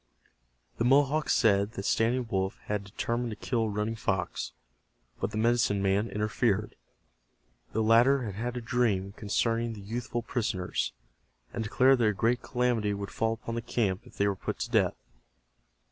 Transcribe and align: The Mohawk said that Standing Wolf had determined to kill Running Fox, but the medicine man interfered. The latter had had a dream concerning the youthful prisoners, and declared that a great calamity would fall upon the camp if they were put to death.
The 0.79 0.83
Mohawk 0.83 1.29
said 1.29 1.73
that 1.73 1.85
Standing 1.85 2.25
Wolf 2.27 2.57
had 2.65 2.83
determined 2.83 3.29
to 3.29 3.35
kill 3.35 3.69
Running 3.69 3.95
Fox, 3.95 4.51
but 5.19 5.29
the 5.29 5.37
medicine 5.37 5.79
man 5.79 6.09
interfered. 6.09 6.73
The 7.73 7.83
latter 7.83 8.23
had 8.23 8.33
had 8.33 8.57
a 8.57 8.61
dream 8.61 9.11
concerning 9.11 9.73
the 9.73 9.81
youthful 9.81 10.23
prisoners, 10.23 10.91
and 11.53 11.63
declared 11.63 11.99
that 11.99 12.07
a 12.07 12.13
great 12.13 12.41
calamity 12.41 12.95
would 12.95 13.11
fall 13.11 13.33
upon 13.33 13.53
the 13.53 13.61
camp 13.61 14.01
if 14.07 14.17
they 14.17 14.27
were 14.27 14.35
put 14.35 14.57
to 14.61 14.71
death. 14.71 14.95